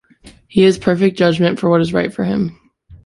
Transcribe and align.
He 0.47 0.63
has 0.63 0.79
perfect 0.79 1.15
judgment 1.15 1.59
of 1.61 1.69
what 1.69 1.79
is 1.79 1.93
right 1.93 2.11
for 2.11 2.23
him. 2.23 2.59